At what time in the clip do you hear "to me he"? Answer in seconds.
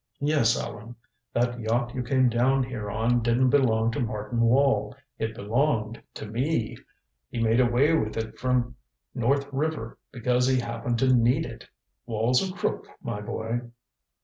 6.15-7.39